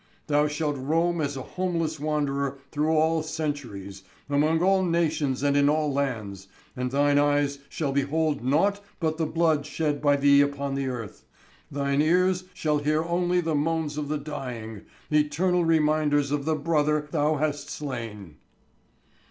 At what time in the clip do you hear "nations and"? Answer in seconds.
4.83-5.55